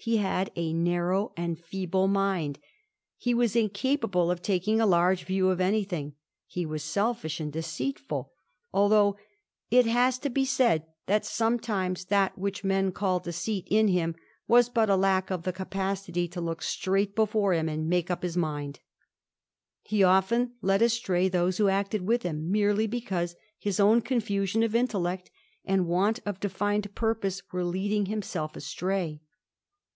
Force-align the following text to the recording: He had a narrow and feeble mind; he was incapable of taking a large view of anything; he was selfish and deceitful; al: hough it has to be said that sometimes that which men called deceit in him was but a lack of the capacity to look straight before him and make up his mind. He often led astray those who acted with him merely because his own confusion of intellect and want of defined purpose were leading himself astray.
He 0.00 0.18
had 0.18 0.50
a 0.56 0.72
narrow 0.72 1.32
and 1.36 1.58
feeble 1.58 2.06
mind; 2.08 2.60
he 3.18 3.34
was 3.34 3.56
incapable 3.56 4.30
of 4.30 4.40
taking 4.40 4.80
a 4.80 4.86
large 4.86 5.24
view 5.24 5.50
of 5.50 5.60
anything; 5.60 6.14
he 6.46 6.64
was 6.64 6.82
selfish 6.84 7.40
and 7.40 7.52
deceitful; 7.52 8.32
al: 8.72 8.88
hough 8.90 9.16
it 9.72 9.84
has 9.86 10.16
to 10.20 10.30
be 10.30 10.44
said 10.46 10.86
that 11.06 11.26
sometimes 11.26 12.04
that 12.06 12.38
which 12.38 12.62
men 12.64 12.90
called 12.92 13.24
deceit 13.24 13.66
in 13.68 13.88
him 13.88 14.14
was 14.46 14.68
but 14.70 14.88
a 14.88 14.94
lack 14.96 15.30
of 15.32 15.42
the 15.42 15.52
capacity 15.52 16.26
to 16.28 16.40
look 16.40 16.62
straight 16.62 17.14
before 17.16 17.52
him 17.52 17.68
and 17.68 17.88
make 17.90 18.08
up 18.10 18.22
his 18.22 18.36
mind. 18.36 18.78
He 19.82 20.02
often 20.04 20.52
led 20.62 20.80
astray 20.80 21.28
those 21.28 21.58
who 21.58 21.66
acted 21.68 22.02
with 22.06 22.22
him 22.22 22.50
merely 22.52 22.86
because 22.86 23.34
his 23.58 23.80
own 23.80 24.00
confusion 24.02 24.62
of 24.62 24.74
intellect 24.76 25.30
and 25.66 25.88
want 25.88 26.20
of 26.24 26.38
defined 26.40 26.94
purpose 26.94 27.42
were 27.52 27.64
leading 27.64 28.06
himself 28.06 28.54
astray. 28.56 29.20